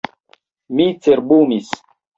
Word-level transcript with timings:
Mi 0.79 0.89
cerbumis. 1.05 1.75